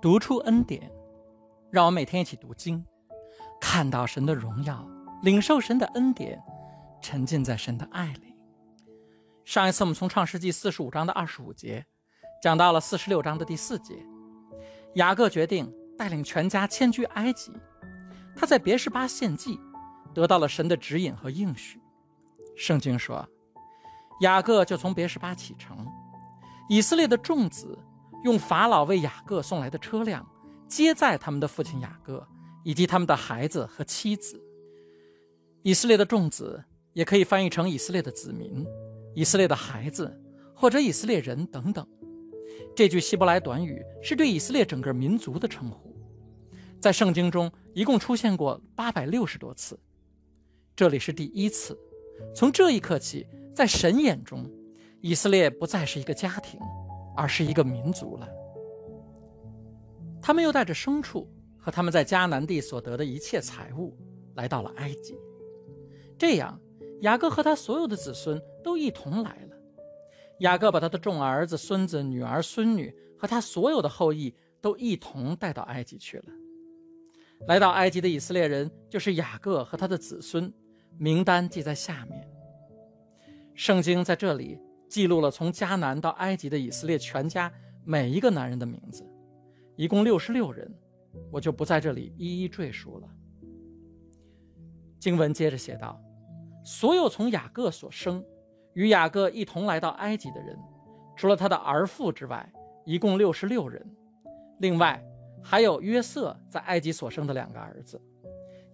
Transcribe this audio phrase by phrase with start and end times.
[0.00, 0.90] 读出恩典，
[1.70, 2.84] 让我每天一起读经，
[3.60, 4.86] 看到神的荣耀，
[5.22, 6.40] 领受神的恩典，
[7.00, 8.34] 沉浸在神的爱里。
[9.44, 11.84] 上一次我们从创世纪四十五章的二十五节
[12.42, 13.94] 讲到了四十六章的第四节，
[14.94, 17.52] 雅各决定带领全家迁居埃及。
[18.34, 19.58] 他在别是巴献祭，
[20.12, 21.80] 得到了神的指引和应许。
[22.56, 23.26] 圣经说，
[24.20, 25.86] 雅各就从别是巴启程，
[26.68, 27.78] 以色列的众子。
[28.26, 30.28] 用法老为雅各送来的车辆
[30.66, 32.26] 接载他们的父亲雅各
[32.64, 34.42] 以及他们的孩子和妻子。
[35.62, 38.66] 以色列的众子也可以翻译成以色列的子民、
[39.14, 40.20] 以色列的孩子
[40.56, 41.86] 或者以色列人等等。
[42.74, 45.96] 这句希伯来短语是对以色列整个民族的称呼，
[46.80, 49.78] 在圣经中一共出现过八百六十多次，
[50.74, 51.78] 这里是第一次。
[52.34, 53.24] 从这一刻起，
[53.54, 54.50] 在神眼中，
[55.00, 56.58] 以色列不再是一个家庭。
[57.16, 58.28] 而是一个民族了。
[60.20, 63.96] 他们又带着牲畜和他们在迦南地所得的一切财物，
[64.34, 65.16] 来到了埃及。
[66.18, 66.60] 这样，
[67.02, 69.56] 雅各和他所有的子孙都一同来了。
[70.40, 76.24] 雅各把他的众儿子、孙子、女儿、孙女和他所有的后裔都一同带到埃及去了。
[77.46, 80.52] 来到埃及的以色列人就是雅各和他的子孙，
[80.98, 82.28] 名单记在下面。
[83.54, 84.58] 圣经在这里。
[84.88, 87.52] 记录了从迦南到埃及的以色列全家
[87.84, 89.04] 每一个男人的名字，
[89.76, 90.72] 一共六十六人，
[91.30, 93.08] 我就不在这里一一赘述了。
[94.98, 96.00] 经文接着写道
[96.64, 98.24] ：“所有从雅各所生，
[98.74, 100.58] 与雅各一同来到埃及的人，
[101.16, 102.52] 除了他的儿妇之外，
[102.84, 103.84] 一共六十六人。
[104.58, 105.02] 另外
[105.42, 108.00] 还有约瑟在埃及所生的两个儿子。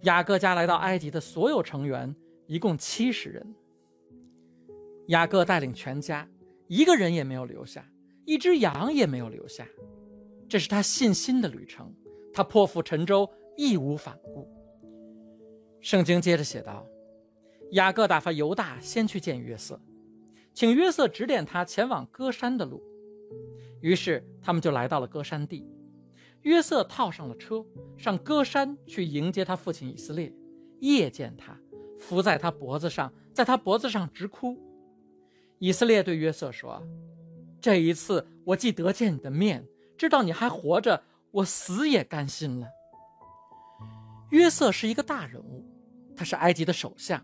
[0.02, 2.14] 雅各家来到埃及的所有成员，
[2.46, 3.54] 一共七十人。”
[5.12, 6.26] 雅各带领全家，
[6.68, 7.86] 一个人也没有留下，
[8.24, 9.68] 一只羊也没有留下。
[10.48, 11.94] 这是他信心的旅程，
[12.32, 14.48] 他破釜沉舟，义无反顾。
[15.82, 16.86] 圣经接着写道：
[17.72, 19.78] 雅各打发犹大先去见约瑟，
[20.54, 22.82] 请约瑟指点他前往歌山的路。
[23.82, 25.68] 于是他们就来到了歌山地。
[26.40, 27.62] 约瑟套上了车，
[27.98, 30.32] 上歌山去迎接他父亲以色列。
[30.80, 31.54] 夜见他，
[31.98, 34.58] 伏在他脖子上，在他脖子上直哭。
[35.62, 36.84] 以色列对约瑟说
[37.62, 39.64] ：“这一次我既得见你的面，
[39.96, 41.00] 知道你还活着，
[41.30, 42.66] 我死也甘心了。”
[44.30, 45.64] 约瑟是一个大人物，
[46.16, 47.22] 他是埃及的首相，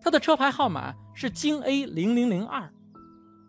[0.00, 2.72] 他的车牌号码是京 A 零零零二。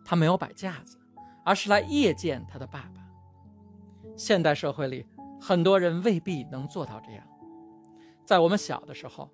[0.04, 0.98] 他没有摆架子，
[1.46, 3.02] 而是来夜见他的爸爸。
[4.18, 5.06] 现代社会里，
[5.40, 7.24] 很多人未必能做到这样。
[8.26, 9.30] 在我们小的时候，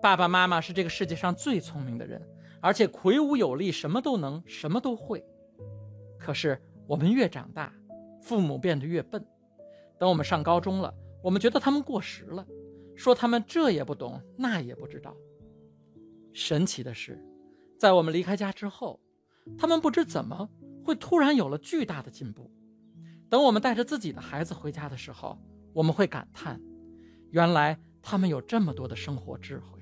[0.00, 2.22] 爸爸妈妈是这个世界上最聪明的人。
[2.64, 5.22] 而且魁梧有力，什么都能，什么都会。
[6.18, 7.70] 可是我们越长大，
[8.22, 9.22] 父母变得越笨。
[9.98, 12.46] 等我们上高中了，我们觉得他们过时了，
[12.96, 15.14] 说他们这也不懂，那也不知道。
[16.32, 17.22] 神奇的是，
[17.78, 18.98] 在我们离开家之后，
[19.58, 20.48] 他们不知怎么
[20.82, 22.50] 会突然有了巨大的进步。
[23.28, 25.38] 等我们带着自己的孩子回家的时候，
[25.74, 26.58] 我们会感叹：
[27.30, 29.73] 原来他们有这么多的生活智慧。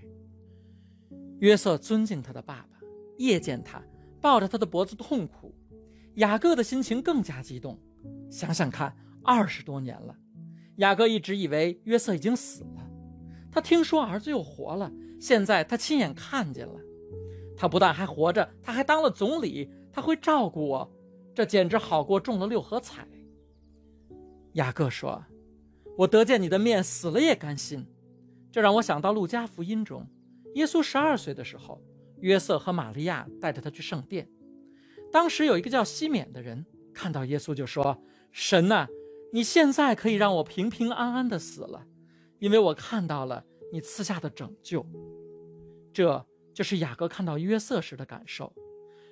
[1.42, 2.78] 约瑟尊敬他的爸爸，
[3.18, 3.82] 夜见他，
[4.20, 5.52] 抱着他的脖子痛哭。
[6.14, 7.76] 雅各的心情更加激动。
[8.30, 10.16] 想想看，二十多年了，
[10.76, 12.88] 雅各一直以为约瑟已经死了。
[13.50, 16.78] 他听说儿子又活了，现在他亲眼看见了。
[17.56, 20.92] 他不但还活着，他还当了总理，他会照顾我，
[21.34, 23.04] 这简直好过中了六合彩。
[24.52, 25.24] 雅各说
[25.98, 27.84] ：“我得见你的面，死了也甘心。”
[28.52, 30.06] 这让我想到路加福音中。
[30.54, 31.82] 耶稣十二岁的时候，
[32.20, 34.28] 约瑟和玛利亚带着他去圣殿。
[35.10, 38.02] 当时有一个叫西缅的人看到耶稣，就说
[38.32, 38.86] ：“神呐，
[39.32, 41.86] 你现在可以让我平平安安的死了，
[42.38, 44.86] 因为我看到了你赐下的拯救。”
[45.92, 46.24] 这
[46.54, 48.52] 就是雅各看到约瑟时的感受，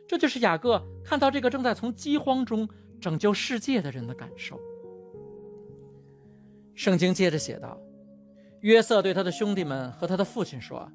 [0.06, 2.68] 这就是雅各看到这个正在从饥荒中
[3.00, 4.60] 拯救世界的人的感受。
[6.75, 7.78] 圣经接着写道
[8.60, 10.90] ：“约瑟对他的兄弟们和他的父亲说。”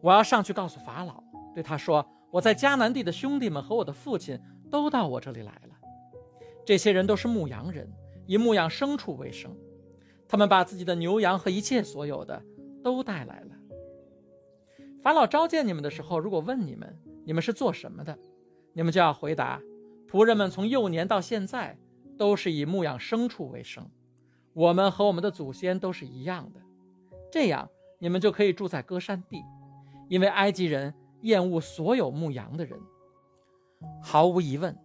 [0.00, 1.22] 我要上去告诉法老，
[1.54, 4.40] 对他说：“我在迦南地的兄弟们和我的父亲
[4.70, 5.74] 都到我这里来了。
[6.64, 7.90] 这些人都是牧羊人，
[8.26, 9.56] 以牧养牲畜为生。
[10.28, 12.42] 他们把自己的牛羊和一切所有的
[12.82, 13.56] 都带来了。
[15.02, 18.16] 法老召见你们的时候，如果问你们你们是做什么的，
[18.74, 19.60] 你们就要回答：
[20.08, 21.76] 仆人们从幼年到现在
[22.16, 23.90] 都是以牧养牲畜为生。
[24.52, 26.60] 我们和我们的祖先都是一样的。
[27.32, 27.68] 这样，
[27.98, 29.42] 你们就可以住在歌山地。”
[30.08, 32.78] 因为埃及人厌恶所有牧羊的人，
[34.02, 34.76] 毫无疑问，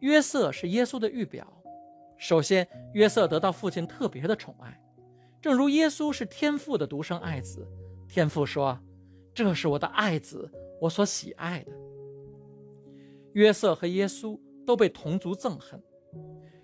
[0.00, 1.46] 约瑟是耶稣的预表。
[2.16, 4.80] 首先，约瑟得到父亲特别的宠爱，
[5.40, 7.66] 正如耶稣是天父的独生爱子。
[8.06, 8.78] 天父说
[9.34, 10.48] ：“这是我的爱子，
[10.80, 11.72] 我所喜爱的。”
[13.34, 15.82] 约瑟和耶稣都被同族憎恨。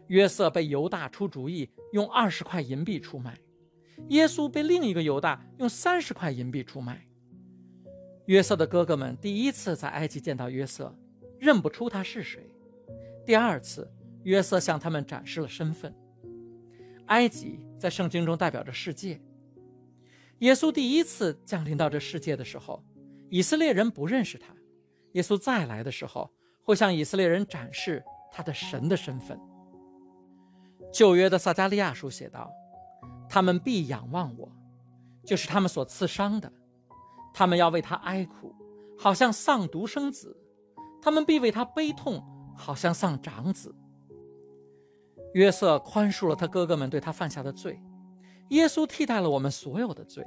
[0.07, 3.33] 约瑟被犹大出主意，用二十块银币出卖；
[4.11, 7.08] 耶稣被另一个犹大用三十块银币出卖。
[8.29, 10.95] 约瑟的哥哥们第一次在埃及见到约瑟，
[11.39, 12.49] 认不出他是谁。
[13.27, 13.91] 第二次。
[14.25, 15.95] 约瑟向他们展示了身份。
[17.07, 19.19] 埃及在圣经中代表着世界。
[20.41, 22.85] 耶稣第一次降临到这世界的时候，
[23.31, 24.53] 以色列人不认识他。
[25.13, 26.31] 耶稣再来的时候，
[26.63, 29.41] 会向以色列人展示他的神的身份。
[30.93, 32.53] 旧约的撒加利亚书写道
[33.31, 34.53] ：“他们必仰望我，
[35.25, 36.51] 就是他们所刺伤的；
[37.39, 38.53] 他们要为他哀哭，
[38.99, 40.37] 好像丧独生子；
[41.01, 42.21] 他们必为他悲痛，
[42.57, 43.73] 好像丧长子。”
[45.35, 47.81] 约瑟宽恕了他哥哥们对他犯下的罪，
[48.49, 50.27] 耶稣替代了我们所有的罪。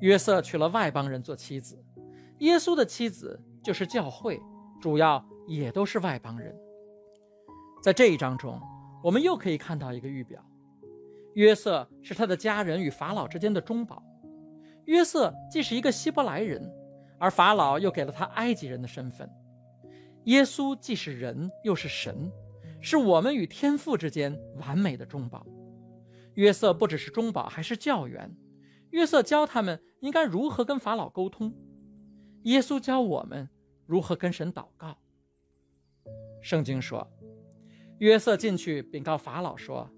[0.00, 1.78] 约瑟娶了外邦人做妻子，
[2.38, 4.40] 耶稣的妻子就是教会，
[4.80, 6.56] 主要也都是外邦人。
[7.82, 8.58] 在这一章中，
[9.04, 10.42] 我们又可以看到一个预表：
[11.34, 14.02] 约瑟是他的家人与法老之间的中保。
[14.86, 16.70] 约瑟既是一个希伯来人，
[17.18, 19.28] 而法老又给了他埃及人的身份。
[20.24, 22.30] 耶稣既是人，又是神。
[22.80, 25.46] 是我们与天父之间完美的中保。
[26.34, 28.36] 约瑟不只是中保，还是教员。
[28.90, 31.54] 约瑟教他们应该如何跟法老沟通。
[32.42, 33.48] 耶稣教我们
[33.86, 34.98] 如何跟神祷告。
[36.40, 37.08] 圣经说，
[37.98, 39.88] 约瑟进去禀告法老说：“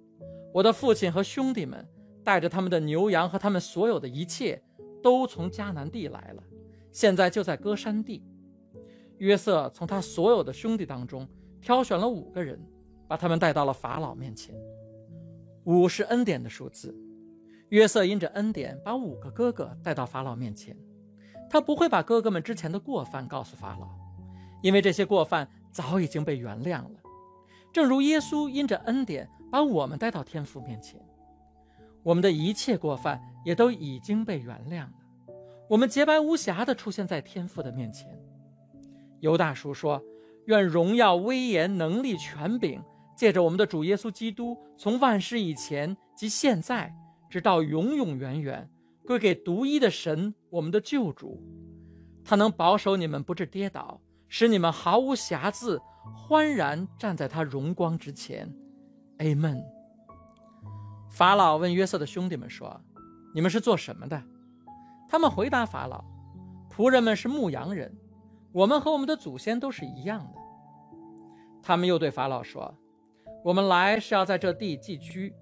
[0.53, 1.89] 我的父亲和兄弟们
[2.23, 4.63] 带着他们的牛羊和他们所有的一切，
[5.05, 6.43] 都从迦南地来了，
[6.91, 8.25] 现在就在歌山地。”
[9.19, 11.29] 约瑟从他所有的兄弟当中
[11.61, 12.59] 挑选了五个人。
[13.07, 14.55] 把他们带到了法老面前。
[15.65, 16.97] 五是恩典的数字。
[17.69, 20.75] 约瑟因着恩典，把五个哥哥带到法老面前。
[21.51, 23.87] 他不会把哥哥们之前的过犯告诉法老，
[24.63, 27.03] 因为这些过犯早已经被原谅了。
[27.71, 30.99] 正如耶稣因着恩典把我们带到天父面前，
[32.05, 34.93] 我们的一切过犯也都已经被原谅了。
[35.69, 38.09] 我们洁白无瑕地出现在天父的面前。
[39.21, 40.01] 犹大叔说
[40.47, 42.81] ：“愿荣耀、威严、能力、权柄。”
[43.17, 46.93] 借着我们的主耶稣基督，从万世以前及现在，
[47.31, 48.69] 直到永永远远，
[49.07, 51.41] 归给独一的神，我们的救主。
[52.25, 55.81] 他能保守你们不致跌倒，使你们毫无瑕疵，
[56.13, 58.53] 欢然站在他荣光之前。
[59.19, 59.63] Amen。
[61.15, 62.81] 法老问约瑟的兄弟们说
[63.33, 64.21] ：“你们是做什么的？”
[65.09, 66.05] 他们回答法老
[66.69, 67.97] ：“仆人们是牧羊人，
[68.51, 70.41] 我们和我们的祖先都是一样的。”
[71.63, 72.77] 他们又对法老说。
[73.45, 75.33] 我们来是要在这地寄居，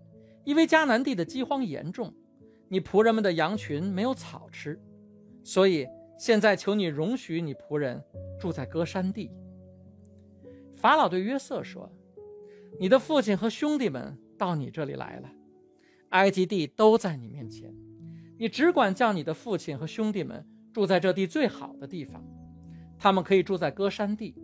[0.44, 2.12] 因为迦南地的饥荒严重，
[2.68, 4.78] 你仆人们的羊群没有草吃，
[5.42, 8.04] 所以现在求你容许你仆人
[8.38, 9.30] 住在歌山地。
[10.76, 11.90] 法老对约瑟说
[12.78, 15.30] ：“你的父亲和兄弟们到你这里来了，
[16.12, 17.75] 埃及地都在你面前，
[18.38, 22.25] 你只管叫你的父亲和兄弟们住在这地最好的地方，
[22.99, 24.35] 他们可以住在歌山地。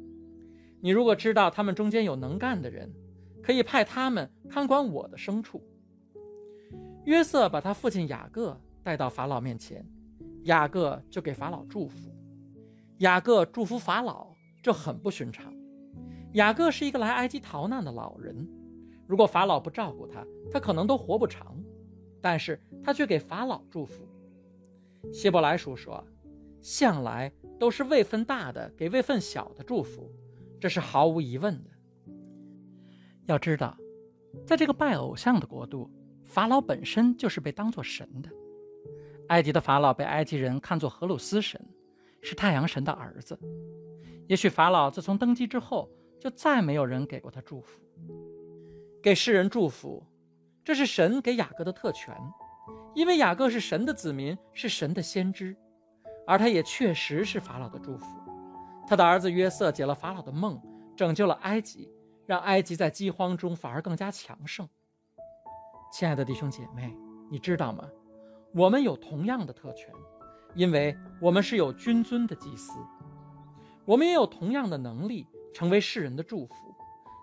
[0.80, 2.92] 你如果知道他们中间有能干的人。”
[3.40, 5.62] 可以派他们看管我的牲畜。
[7.06, 9.82] 约瑟把他父亲雅各带到法老面前，
[10.42, 12.14] 雅各就给法老祝福。
[12.98, 15.50] 雅各祝福法老，这很不寻常。
[16.32, 18.46] 雅各是一个来埃及逃难的老人，
[19.08, 21.56] 如果法老不照顾他，他可能都活不长。
[22.20, 24.04] 但是他却给法老祝福。
[25.12, 26.04] 希伯来书说，
[26.60, 30.12] 向来都是位分大的给位分小的祝福，
[30.60, 31.70] 这是毫无疑问的。
[33.26, 33.78] 要知道，
[34.44, 35.88] 在这个拜偶像的国度，
[36.24, 38.28] 法老本身就是被当作神的。
[39.28, 41.64] 埃及的法老被埃及人看作荷鲁斯神，
[42.20, 43.38] 是太阳神的儿子。
[44.26, 45.88] 也许法老自从登基之后，
[46.18, 47.80] 就再没有人给过他祝福。
[49.02, 50.02] 给世人祝福，
[50.64, 52.14] 这是神给雅各的特权，
[52.94, 55.56] 因为雅各是神的子民，是神的先知，
[56.26, 58.06] 而他也确实是法老的祝福。
[58.86, 60.60] 他的儿子约瑟解了法老的梦，
[60.96, 61.90] 拯救了埃及。
[62.26, 64.68] 让埃及在饥荒中反而更加强盛。
[65.90, 66.94] 亲爱的弟兄姐妹，
[67.30, 67.88] 你知道吗？
[68.54, 69.90] 我们有同样的特权，
[70.54, 72.74] 因为我们是有君尊的祭司。
[73.86, 76.67] 我们也有同样的能力，成为世人的祝福。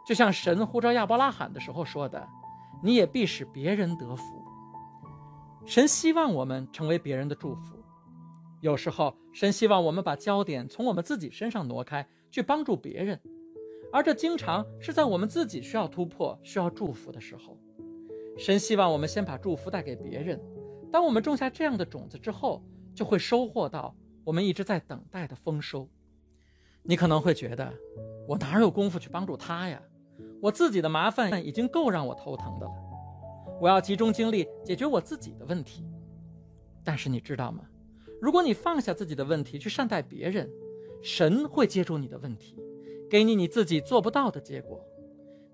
[0.06, 2.28] 就像神呼召亚伯拉罕的时候说的
[2.84, 4.24] ：“你也必使别人得福。”
[5.66, 7.84] 神希望我们成为别人的祝福。
[8.62, 13.20] 有时候，神希望我们把焦点从我们自己身上挪开，去帮助别人。
[13.92, 17.58] 而这经常是在我们自己需要突破、需要祝福的时候。
[18.38, 20.40] 神希望我们先把祝福带给别人。
[20.92, 25.90] 当我们种下这样的种子之后，就会收获到我们一直在等待的丰收。
[26.84, 27.74] 你可能会觉得，
[28.28, 29.82] 我哪有功夫去帮助他呀？
[30.46, 32.72] 我自己的麻烦已经够让我头疼的了，
[33.60, 35.84] 我要集中精力解决我自己的问题。
[36.84, 37.64] 但是你知道吗？
[38.22, 40.48] 如果你放下自己的问题去善待别人，
[41.02, 42.56] 神会接住你的问题，
[43.10, 44.80] 给你你自己做不到的结果。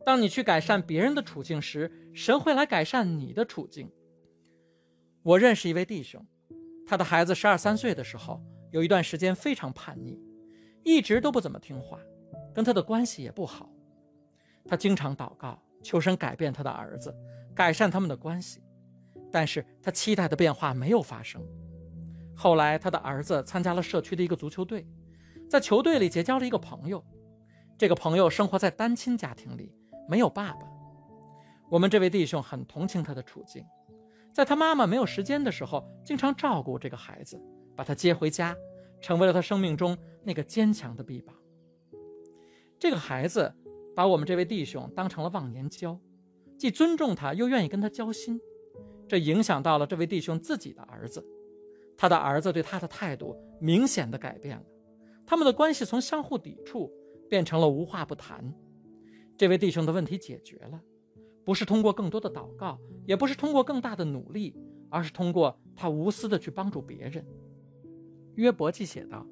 [0.06, 3.90] 当你去改善别人的处境时，神会来改善你的处境。
[5.24, 6.26] 我认识一位弟兄，
[6.86, 10.20] 他的孩子十二三岁的时候，有一段时间非常叛逆，
[10.84, 11.98] 一直都不怎么听话，
[12.54, 13.70] 跟他的关系也不好。
[14.66, 17.16] 他经常祷告，求神改变他的儿子，
[17.56, 18.62] 改善他们的关系，
[19.32, 21.42] 但是他期待的变化没有发生。
[22.36, 24.88] 后来，他的儿子参加了社区的一个足球队，
[25.50, 27.04] 在球队里结交了一个朋友，
[27.78, 29.76] 这个朋友生活在单亲家庭里。
[30.10, 30.68] 没有爸爸，
[31.70, 33.64] 我们这位弟兄很同情他的处境，
[34.34, 37.42] 在他妈妈没有时间的时候，经常照顾这个孩子，
[37.78, 38.54] 把他接回家，
[39.00, 41.34] 成为了他生命中那个坚强的臂膀。
[42.78, 43.54] 这个孩子
[43.96, 46.00] 把我们这位弟兄当成了忘年交，
[46.58, 48.40] 既尊重他，又愿意跟他交心，
[49.08, 51.26] 这影响到了这位弟兄自己的儿子，
[51.98, 54.64] 他的儿子对他的态度明显的改变了，
[55.26, 56.92] 他们的关系从相互抵触
[57.30, 58.54] 变成了无话不谈。
[59.38, 60.82] 这位弟兄的问题解决了，
[61.44, 64.56] 不是通过更多的祷告，也不是通过更大的努力，
[64.90, 67.26] 而是通过他无私的去帮助别人。
[68.36, 69.26] 约伯记写道：“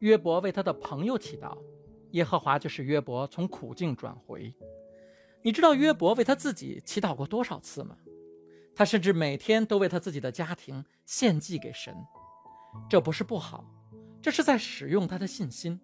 [0.00, 1.56] 约伯为他的朋友祈祷，
[2.12, 4.54] 耶和华就是约伯从苦境转回。”
[5.42, 7.96] 你知道约伯为他自己祈祷过多少次吗？
[8.74, 11.94] 他甚至每天都为他自己的家庭献祭给神。
[12.88, 13.64] 这不是不好，
[14.20, 15.80] 这是在使用他的信心。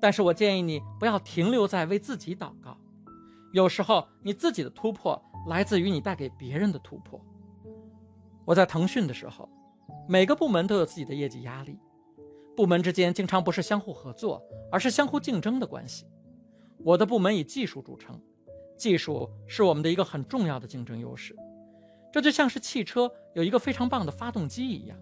[0.00, 2.78] 但是我建议你不要停留在为自己祷告，
[3.52, 7.20] 有时候你自己的突破来自于你带给别人的突破。
[8.44, 9.48] 我在腾讯的时候，
[10.06, 11.78] 每个部门都有自己的业绩压力，
[12.56, 16.06] 部门之间经常不是相互合作，而是相互竞争的关系。
[16.78, 18.20] 我的部门以技术著称，
[18.76, 21.34] 技术是我们的一个很重要的竞争优势，
[22.12, 24.98] 这就像是汽车有一个非常棒的发动机一样。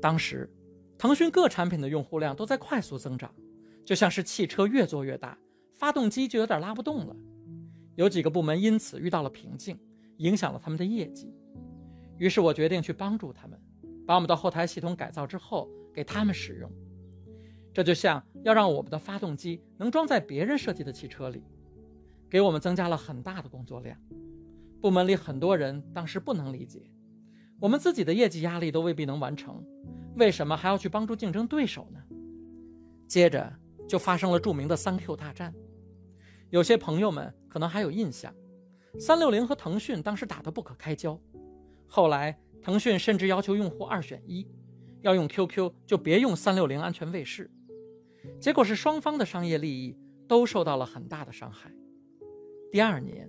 [0.00, 0.48] 当时，
[0.96, 3.32] 腾讯各产品的用户量都在快速增长。
[3.84, 5.38] 就像是汽车越做越大，
[5.74, 7.16] 发动机就有点拉不动了。
[7.96, 9.78] 有几个部门因此遇到了瓶颈，
[10.18, 11.34] 影响了他们的业绩。
[12.18, 13.58] 于是我决定去帮助他们，
[14.06, 16.70] 把我们的后台系统改造之后给他们使用。
[17.72, 21.42] 这就像要让我们的发动机能装在别人设计的汽车里，
[22.28, 23.98] 给我们增加了很大的工作量。
[24.80, 26.90] 部门里很多人当时不能理解，
[27.60, 29.64] 我们自己的业绩压力都未必能完成，
[30.16, 32.00] 为什么还要去帮助竞争对手呢？
[33.06, 33.52] 接着。
[33.88, 35.54] 就发生了著名的三 Q 大战，
[36.50, 38.34] 有些朋友们可能还有印象，
[38.98, 41.18] 三六零和腾讯当时打得不可开交。
[41.86, 44.46] 后来腾讯甚至要求用户二选一，
[45.02, 47.50] 要用 QQ 就别用三六零安全卫士。
[48.40, 51.72] 结果是双方的商业利益都受到了很大的伤害。
[52.70, 53.28] 第二年，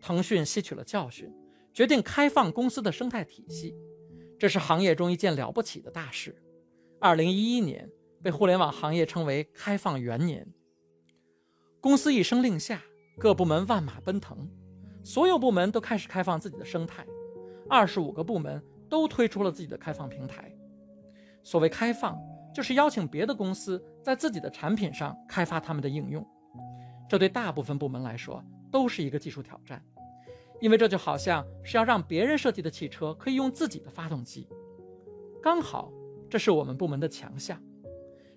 [0.00, 1.32] 腾讯吸取了教训，
[1.72, 3.74] 决定开放公司的生态体系，
[4.38, 6.36] 这是行业中一件了不起的大事。
[7.00, 7.90] 二零一一年。
[8.22, 10.48] 被互联网行业称为“开放元年”。
[11.78, 12.82] 公司一声令下，
[13.18, 14.48] 各部门万马奔腾，
[15.02, 17.06] 所有部门都开始开放自己的生态。
[17.68, 20.50] 二十五个部门都推出了自己的开放平台。
[21.44, 22.18] 所谓开放，
[22.52, 26.26] 就是邀请别的公司在自己的产品上开发他们的应用。
[27.08, 29.80] 这对大部分部门来说都是一个技术挑战，
[30.60, 34.48] 因为这就好像是要让别人设计的汽车可以用自己的发动机。
[35.42, 35.92] 刚好，
[36.28, 37.62] 这是我们部门的强项。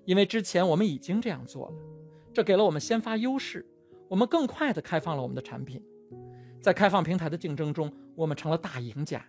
[0.03, 1.75] 因为之前我们已经这样做了，
[2.33, 3.65] 这给了我们先发优势，
[4.09, 5.83] 我们更快地开放了我们的产品，
[6.61, 9.25] 在开放平台的竞争中，我们成了大赢家。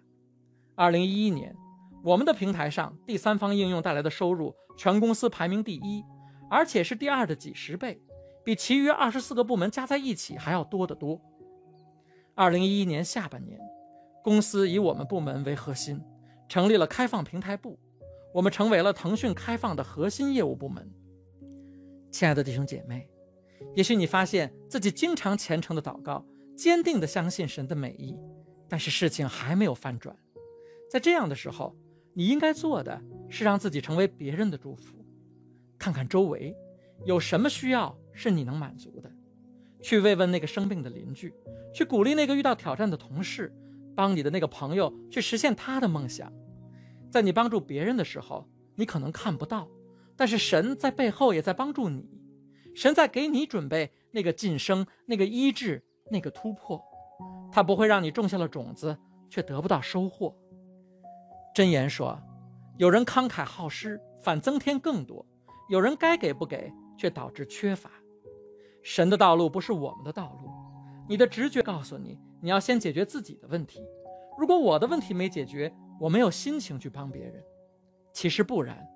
[0.77, 1.57] 二零一一年，
[2.03, 6.05] 我们的平台上第三方应用带来的收入，全公司排名第一，
[6.51, 8.01] 而且是第二的几十倍，
[8.45, 11.21] 比其余二十四个部门加在一起还要多得多。
[12.35, 13.59] 二零一一年下半年，
[14.23, 16.01] 公司以我们部门为核心，
[16.49, 17.79] 成立了开放平台部。
[18.33, 20.89] 我们成为了腾讯开放的核心业务部门。
[22.13, 23.09] 亲爱的弟兄姐妹，
[23.75, 26.25] 也许你发现自己经常虔诚的祷告，
[26.57, 28.17] 坚定的相信神的美意，
[28.69, 30.17] 但是事情还没有翻转。
[30.91, 31.75] 在这样的时候，
[32.19, 35.07] 你应该做的是让自己成为别人的祝福。
[35.79, 36.53] 看看周围
[37.05, 39.09] 有什么需要是你能满足的，
[39.81, 41.33] 去慰问那个生病的邻居，
[41.73, 43.55] 去鼓励那个遇到挑战的同事，
[43.95, 46.33] 帮你的那个朋友去实现他的梦想。
[47.09, 49.69] 在你帮助别人的时候，你可能看不到，
[50.17, 52.11] 但是神在背后也在帮助你。
[52.75, 56.83] 神在给你准备那个晋升、那个医治、那个突破。
[57.53, 58.99] 它不会让你种下了种子
[59.31, 60.37] 却得不到收获。
[61.59, 62.17] 箴言说
[62.79, 65.27] ：“有人慷慨好施，反增添更多；
[65.69, 67.91] 有人该给不给，却导致缺乏。”
[68.81, 70.49] 神的道路不是我们的道路。
[71.09, 73.83] 你的直觉告诉你，你要先解决自己的问题。
[74.39, 77.43] 如果我的问题没解决，我没有心情去帮别人。
[78.13, 78.87] 其实不然，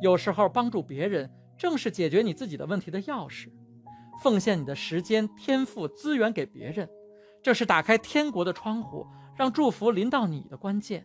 [0.00, 3.50] 有时候帮助别人正是解决你自己的问题的钥匙。
[4.22, 6.88] 奉献你的时间、天赋、资源给别人，
[7.42, 9.06] 这是打开天国的窗户，
[9.36, 11.04] 让祝福临到你的关键。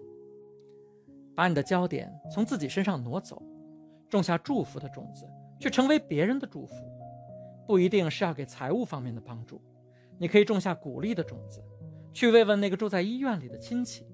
[1.41, 3.41] 把你的焦点从自己身上挪走，
[4.07, 5.25] 种下祝福的种子，
[5.59, 6.75] 去成为别人的祝福。
[7.65, 9.59] 不一定是要给财务方面的帮助，
[10.19, 11.59] 你可以种下鼓励的种子。
[12.13, 14.05] 去慰问那个住在医院里的亲戚，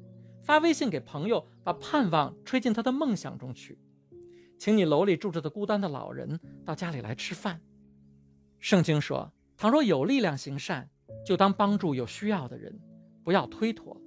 [0.42, 3.78] 发微信给朋友，把盼望吹进他的梦想中去。
[4.58, 7.60] 请你楼里住着的孤单的老人到家里来吃饭。
[8.58, 10.90] 圣经说，倘若有力量行善，
[11.26, 12.80] 就当帮助有需要的人，
[13.26, 14.02] 不要推脱。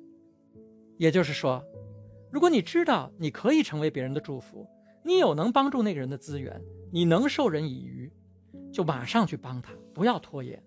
[0.96, 1.62] 也就是说，
[2.30, 4.66] 如果你知道你可以成为别人的祝福，
[5.02, 8.12] 你有能帮助那个人的资源，你能授人以渔，
[8.72, 10.62] 就马上去帮他，不要拖延。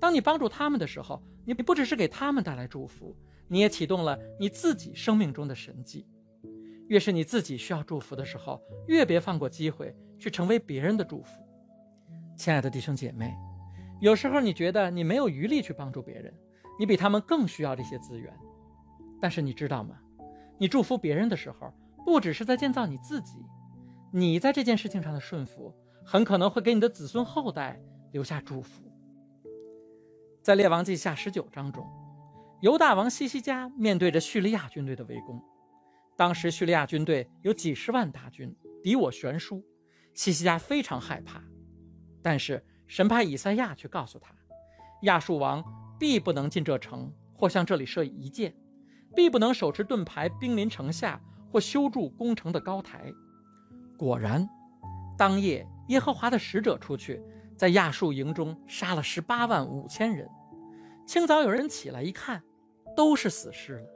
[0.00, 3.14] 当你帮助他们的时候，你不只是给他们带来祝福，
[3.48, 6.06] 你也启动了你自己生命中的神迹。
[6.88, 11.42] 越是你自己需要祝福的时候，越别放过机会去成为别人的祝福。
[12.36, 13.34] 亲爱的弟兄姐妹，
[14.00, 16.32] 有时候你觉得你没有余力去帮助别人，
[16.78, 18.32] 你比他们更需要这些资源。
[19.20, 19.98] 但是你知道吗？
[20.58, 21.72] 你祝福别人的时候，
[22.04, 23.44] 不只是在建造你自己，
[24.12, 27.80] 你在这件事情上的顺服，很可能会给你的子孙后代
[28.12, 28.82] 留下祝福。
[30.42, 31.84] 在列王记下十九章中，
[32.62, 35.42] 犹大王西西家面对着叙利亚军队的围攻。
[36.16, 39.62] 当时叙利亚军队有几十万大军，敌我悬殊，
[40.14, 41.42] 西西家非常害怕。
[42.22, 44.34] 但是神派以赛亚去告诉他，
[45.02, 45.62] 亚述王
[45.98, 48.56] 必不能进这城，或向这里射一箭，
[49.16, 53.12] 必不能手持盾牌兵临城下，或修筑攻城的高台。
[53.96, 54.48] 果然，
[55.18, 57.20] 当夜耶和华的使者出去。
[57.56, 60.28] 在亚述营中杀了十八万五千人。
[61.06, 62.42] 清早有人起来一看，
[62.94, 63.86] 都是死尸了。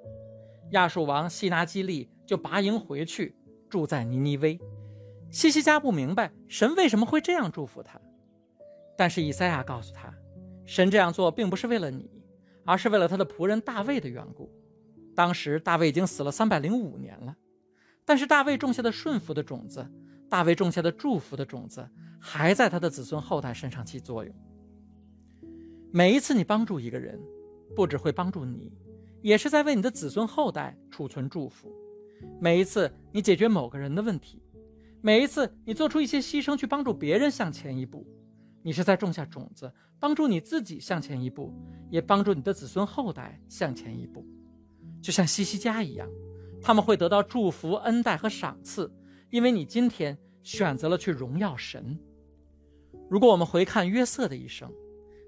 [0.70, 3.36] 亚述王西拿基利就拔营回去，
[3.68, 4.58] 住在尼尼微。
[5.30, 8.00] 西西家不明白神为什么会这样祝福他，
[8.96, 10.10] 但是以赛亚告诉他，
[10.64, 12.10] 神这样做并不是为了你，
[12.64, 14.50] 而是为了他的仆人大卫的缘故。
[15.14, 17.36] 当时大卫已经死了三百零五年了，
[18.04, 19.86] 但是大卫种下的顺服的种子，
[20.28, 21.88] 大卫种下的祝福的种子。
[22.22, 24.34] 还在他的子孙后代身上起作用。
[25.90, 27.18] 每一次你帮助一个人，
[27.74, 28.70] 不只会帮助你，
[29.22, 31.72] 也是在为你的子孙后代储存祝福。
[32.38, 34.42] 每一次你解决某个人的问题，
[35.00, 38.06] 每一次你做出一些牺牲去帮助别人向前一步，
[38.62, 41.54] 你是在种下种子，帮助你自己向前一步，
[41.88, 44.22] 也帮助你的子孙后代向前一步。
[45.00, 46.08] 就像西西家一样，
[46.60, 48.92] 他们会得到祝福、恩待和赏赐，
[49.30, 51.98] 因为你今天选择了去荣耀神。
[53.08, 54.70] 如果我们回看约瑟的一生，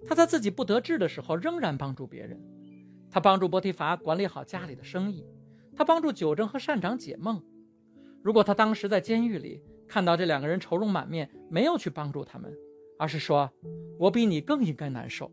[0.07, 2.41] 他在自己不得志的时候仍然帮助别人。
[3.11, 5.27] 他帮助波提乏管理好家里的生意，
[5.77, 7.43] 他帮助九正和善长解梦。
[8.23, 12.53] 如果他当时在监狱里看到这两个人愁容满面，没有去帮助他们，
[12.99, 13.51] 而是说
[13.99, 15.31] “我比你更应该难受”，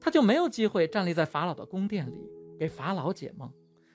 [0.00, 3.50] 他就没有机会站立在法老的宫殿里给法老解梦，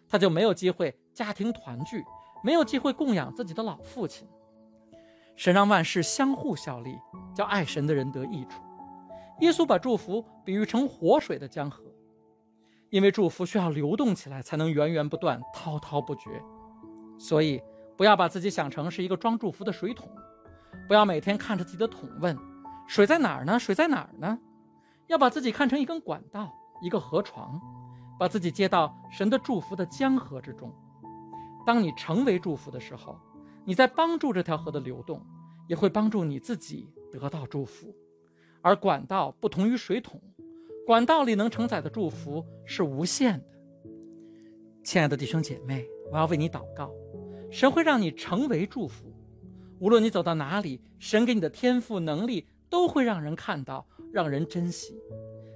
[0.08, 2.04] 他就没有机会家庭团聚，
[2.44, 4.28] 没有机会供养自己的老父亲。
[5.36, 6.98] 神让万事相互效力，
[7.36, 8.62] 叫爱神的人得益处。
[9.40, 11.84] 耶稣把祝福比喻成活水的江河，
[12.90, 16.42] 因为祝福需要流动起来才能源源不断、滔滔不绝。
[17.18, 17.62] 所以，
[17.98, 20.08] 不要把自己想成是一个装祝福的水桶，
[20.88, 22.38] 不要每天看着自己的桶问
[22.88, 23.58] ：“水在哪儿呢？
[23.58, 24.38] 水在哪儿呢？”
[25.08, 27.60] 要把自己看成一根管道、一个河床，
[28.24, 30.74] 把自己接到神的祝福的江河之中。
[31.66, 33.20] 当你成为祝福的时候。
[33.66, 35.22] 你在帮助这条河的流动，
[35.68, 37.94] 也会帮助你自己得到祝福。
[38.62, 40.22] 而管道不同于水桶，
[40.86, 43.46] 管道里能承载的祝福是无限的。
[44.86, 46.90] 亲爱的弟兄姐妹，我要为你祷告，
[47.52, 49.14] 神会让你成为祝福。
[49.80, 54.98] 无论你走到哪里，神给你的天赋能力都会让人看到，让人珍惜。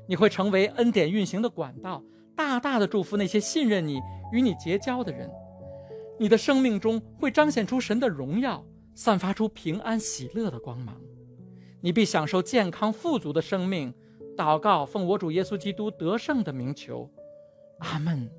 [0.08, 2.04] 你会成为恩典运行的管道，
[2.38, 4.00] 大大的祝福那些信任你、
[4.32, 5.30] 与你结交的人。
[6.20, 10.96] 你的生命中会彰显出神的荣耀，散发出平安喜乐的光芒，
[11.82, 13.94] 你必享受健康富足的生命。
[14.38, 17.10] 祷告，奉我主耶稣基督得胜的名求，
[17.80, 18.30] 阿门。